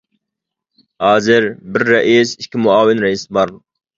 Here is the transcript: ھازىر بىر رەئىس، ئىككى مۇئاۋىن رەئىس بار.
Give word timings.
ھازىر 1.07 1.45
بىر 1.75 1.85
رەئىس، 1.91 2.33
ئىككى 2.45 2.61
مۇئاۋىن 2.65 3.05
رەئىس 3.07 3.27
بار. 3.39 3.55